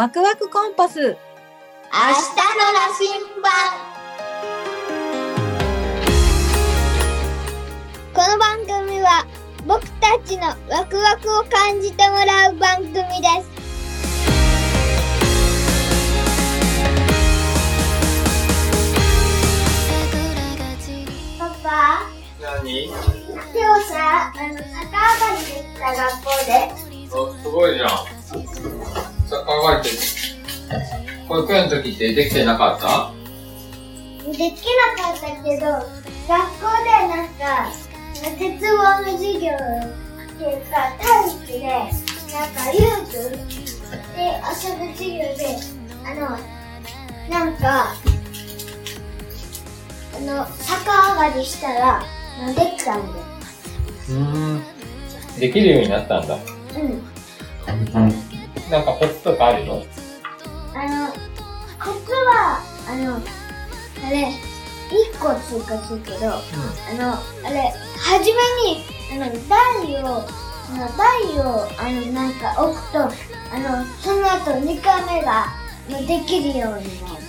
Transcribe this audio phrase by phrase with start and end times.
[0.00, 0.98] ワクワクコンパス。
[0.98, 3.10] 明日の羅針
[3.42, 3.52] 盤。
[8.14, 9.26] この番組は
[9.66, 13.02] 僕たちのワクワクを感じてもらう番組で
[13.42, 13.50] す。
[21.38, 22.08] パパ。
[22.40, 22.86] 何？
[22.86, 26.72] 今日さあの逆上がりできた学校で。
[27.12, 28.19] おすごいじゃん。
[29.30, 29.98] サッカー上がりって、
[31.28, 33.12] 保育園の時ってできてなかった？
[34.30, 34.50] できな
[35.04, 35.64] かったけど
[36.28, 37.70] 学校でなんか
[38.38, 38.84] 鉄棒の
[39.18, 43.12] 授業っていうか体育でなんか遊具
[44.16, 45.40] で遊ぶ授業で
[46.04, 46.20] あの
[47.30, 47.64] なんか
[50.14, 52.02] あの逆上がりしたら
[52.54, 53.14] できたんだよ。
[54.08, 54.14] うー
[54.58, 54.62] ん。
[55.38, 56.34] できるようになったんだ。
[56.34, 57.02] うん
[58.70, 59.82] なんかコツとかあるの？
[60.74, 63.16] あのコツはあの
[64.06, 64.32] あれ
[64.90, 66.42] 1個追加するけどあ
[66.98, 67.12] の、
[67.46, 67.60] あれ、
[67.96, 68.40] はじめ
[68.72, 75.46] に、あの、台を、あの、台を、あの、なんか置くと、あの、その後2回目が、
[75.88, 77.22] できるようになる。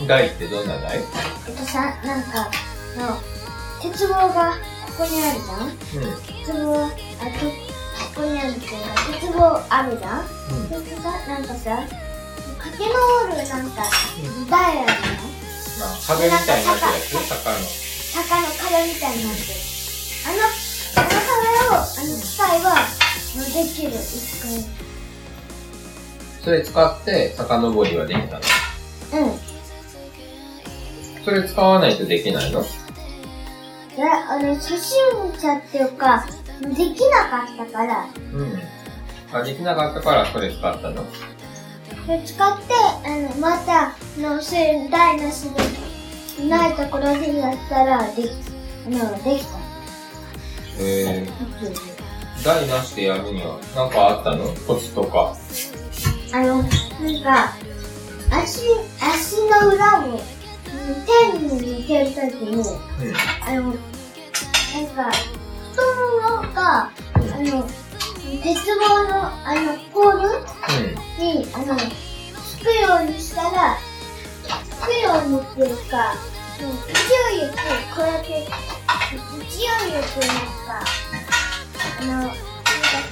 [0.00, 0.06] うん。
[0.06, 1.00] 台ってどんな台え
[1.52, 2.50] っとさ、なんか、
[2.98, 3.16] あの、
[3.80, 4.56] 鉄棒が
[4.98, 6.12] ここにあるじゃん？
[6.12, 6.92] う鉄棒、あと、
[8.16, 8.72] ここにあるけど、
[9.20, 10.24] 鉄棒あるじゃん？
[10.24, 10.24] ん。
[10.24, 10.68] うん。
[10.68, 11.84] それでさ、なんかさ、
[12.58, 12.96] 駆け上
[13.28, 13.84] るなんか、
[14.48, 15.28] 台あるじゃん
[15.78, 17.60] まあ、壁みたいになやつ坂の。
[18.16, 19.60] 坂の壁みたいになってる。
[20.24, 20.40] あの、
[20.96, 21.28] あの壁
[21.68, 22.72] を、あの機械は、
[23.36, 24.64] もうできる、一回。
[26.42, 28.40] それ使って遡りはできたの？
[29.12, 29.38] うん。
[31.22, 32.62] それ使わないとできないの？
[32.62, 32.68] で、
[34.02, 34.96] あの、初心
[35.38, 36.24] 者っていうか、
[36.60, 38.60] できなかったから、うん。
[39.32, 41.04] あ、できなかったからそれ使ったの？
[42.24, 42.74] 使って、
[43.04, 45.50] あの、また、あの、そういう台なし
[46.38, 48.30] で、ないところでやったら、でき、
[48.86, 49.58] あの、できた。
[50.78, 54.44] えー、台なしでやるには何かあったの？
[54.66, 55.34] コツとか。
[56.32, 56.68] あの、なん
[57.22, 57.54] か、
[58.30, 58.60] 足、
[59.00, 60.20] 足の裏を、うん
[61.32, 62.64] 天に向けるときに、うん。
[63.44, 63.72] あの、なん
[64.94, 65.10] か、
[66.76, 67.66] あの、
[68.42, 70.40] 鉄棒の、あの、ポール
[71.18, 73.78] に、あの、つくようにしたら、
[74.44, 76.14] つくようにっていうか、
[76.58, 77.56] うん勢いよく、
[77.94, 79.64] こうやって、勢い
[79.94, 80.84] よくなんか、
[82.00, 82.34] あの、なんか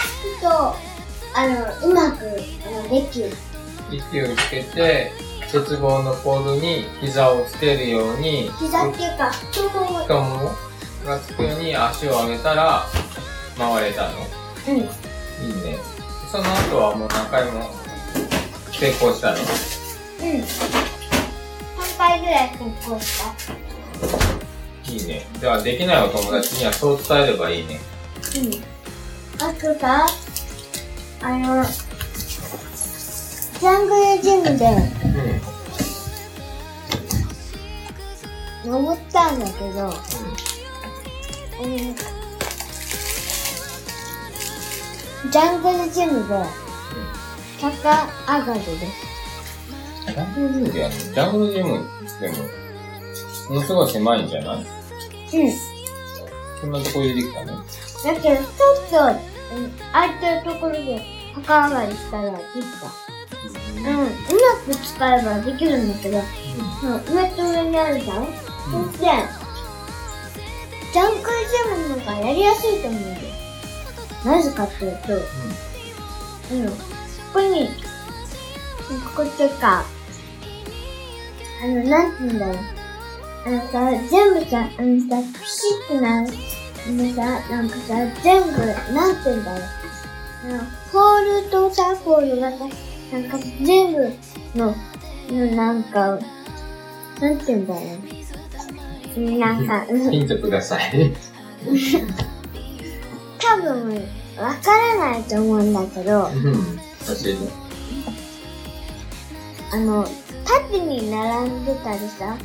[0.01, 0.49] つくと、
[1.35, 2.25] あの、うまく、
[2.67, 3.31] あの、できる。
[3.91, 5.13] 息をつけて、
[5.53, 10.51] 鉄棒のポールに膝をつけるように、膝っていうか、太もも
[11.05, 12.87] がつくように足を上げたら、
[13.57, 14.19] 回れたの？
[14.69, 14.77] うん。
[14.77, 14.85] いい
[15.65, 15.79] ね。
[16.31, 17.71] その後はもう何回も
[18.73, 19.39] 成功したの？
[19.39, 19.45] うん。
[20.41, 24.93] 3回ぐらい成功した。
[24.93, 25.27] いいね。
[25.41, 27.81] じゃあできないお友達にはそう伝えればいいね。
[28.37, 28.65] うん。
[29.43, 30.07] あとさ、
[31.23, 34.67] あの、ジャングルジムで
[38.65, 38.71] うん。
[38.73, 39.93] 登ったんだけど、
[41.63, 41.95] うん、
[45.31, 46.45] ジャングルジムで
[47.59, 48.07] 坂
[48.41, 48.79] 上がりです。
[50.07, 51.69] ジャングルジムでやるのジャングルジム
[52.21, 52.35] でも、
[53.49, 54.57] ものすごい狭いんじゃない？
[54.59, 54.67] うん。
[56.61, 57.57] そんなとこでできたの？
[57.57, 57.65] だ
[58.05, 58.37] けど、ちょっ
[58.91, 58.97] と、
[59.57, 61.03] うん、空いてるところで
[61.35, 62.87] 坂上がりしたらできた。
[63.77, 63.97] うん。
[63.97, 64.09] うま
[64.67, 66.23] く使えばできるんだけど、うん、
[67.17, 68.31] 上と上にあるじゃん、そ
[68.93, 69.07] して、
[70.93, 73.24] ジャングルジムの方がやりやすいと思うんだよ。
[74.25, 76.75] なぜかっていうと、うん、こ
[77.35, 77.69] こに、
[79.17, 79.85] ここっていうか、
[81.63, 82.57] あの、なんて言うんだろう。
[83.47, 86.29] あのさ、全部さ、あのさ、ピシッとなる。
[86.87, 88.49] あのさ、なんかさ、全部、
[88.93, 89.69] なんて言うんだろう。
[90.45, 90.59] あの、
[90.93, 92.59] ポールとさ、ポールがさ、
[93.13, 94.13] なんか全部
[94.55, 94.75] の、
[95.29, 96.19] のなんか、
[97.21, 99.39] なんて言うんだろう。
[99.39, 101.13] なんか、うんヒントください。
[103.65, 103.95] 多分、
[104.37, 106.77] わからないと思うんだけど、うん。
[106.77, 107.39] 教えて。
[109.73, 110.07] あの、
[110.45, 112.37] 縦に並んでたりさ、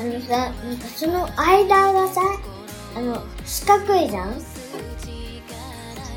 [0.00, 2.20] あのさ、なんかその間がさ、
[2.96, 4.34] あの、四角いじゃん？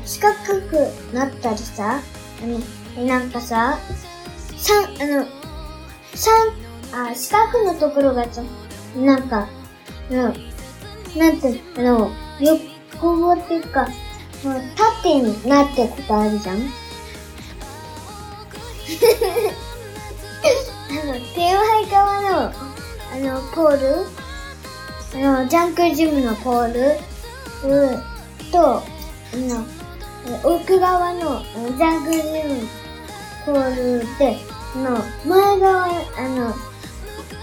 [0.04, 0.34] 四角
[0.68, 2.00] くなったりさ、
[2.42, 3.78] あの、なんかさ、
[4.56, 4.88] 三、あ
[5.22, 5.26] の、
[6.14, 8.42] 三、あ、四角のところがさ、
[8.96, 9.46] なんか、
[10.10, 10.18] うん、
[11.16, 12.10] なんて、あの、
[12.40, 13.86] 横棒っていうか、
[14.44, 16.56] もう縦になってことあるじゃん？
[20.90, 22.52] あの、手前側の、あ
[23.18, 24.06] の、ポール、
[25.14, 26.98] あの、ジャンクジムのポール、
[27.68, 28.02] うん
[28.50, 28.82] と、あ
[29.34, 29.64] の、
[30.44, 32.66] 奥側の、あのジャンクジム
[33.44, 34.38] ポールで、
[34.74, 35.88] あの、前側、あ
[36.28, 36.54] の、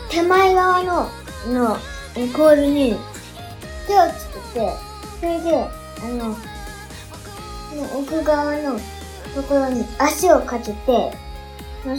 [0.09, 1.09] 手前側の、
[1.47, 1.77] の、
[2.35, 2.95] ポールに
[3.85, 4.73] 手をつけて、
[5.19, 5.67] それで、あ
[6.07, 6.35] の、
[7.75, 8.79] の奥側の
[9.33, 11.11] ところに足をかけて、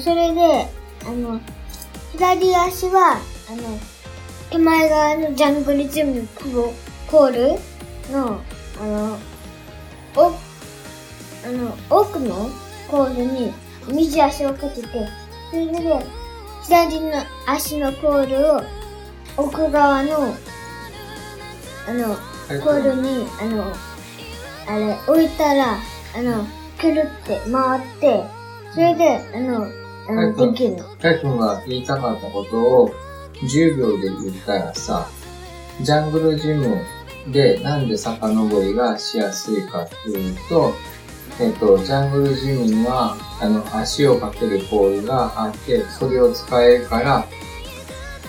[0.03, 0.69] それで、
[1.07, 1.41] あの、
[2.13, 3.79] 左足は、あの、
[4.51, 6.73] 手前側のジャングルジムのポ
[7.09, 8.41] ポールの、
[8.81, 9.19] あの、
[10.17, 12.51] お、あの、奥の
[12.91, 13.53] ポールに
[13.89, 14.89] 右足をかけて、
[15.51, 16.07] それで、
[16.65, 17.13] 左の
[17.47, 18.63] 足のポールを
[19.37, 20.35] 奥側の、
[21.89, 22.17] あの、
[22.61, 23.73] ポールに、あの、
[24.69, 25.79] あれ、置いたら、
[26.15, 26.45] あの、
[26.81, 28.25] くるって回って、
[28.73, 29.67] それで、あの、
[30.09, 30.85] あの、はいできるの。
[30.97, 32.91] たいくんが言いたかったことを
[33.43, 35.09] 10秒で言ったらさ、
[35.83, 36.81] ジャングルジム
[37.33, 40.75] でなんで遡りがしやすいかっていうと、
[41.41, 47.27] えっと、ジャングルジムには、あの、足をかけるポールがあって、それを使えるから、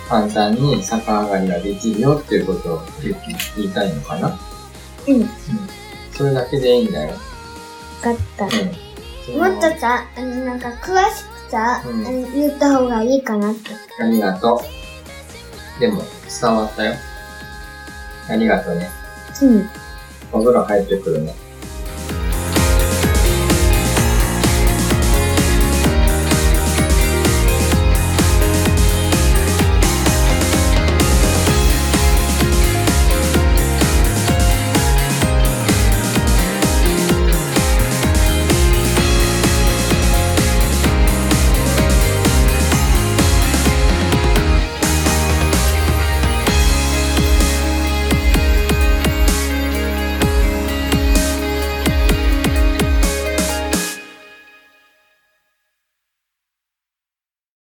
[0.10, 3.16] 簡単に逆上がりができるよっていうことを言い
[3.58, 4.40] 言いたいのかな？
[5.08, 5.30] うん、
[6.18, 7.10] それだけでいいんだよ。
[7.12, 7.16] わ
[8.02, 8.46] かった。
[8.46, 9.40] うん。
[9.40, 13.70] もっとさ、あの、なんか詳しくさ、うんあの言った方がいいかなって。
[14.00, 14.62] ありがと
[15.78, 15.80] う。
[15.80, 16.02] でも、
[16.42, 16.96] 伝わったよ。
[18.30, 18.90] ありがとうね。
[19.44, 19.70] うん。
[20.32, 21.36] お風呂入ってくるね。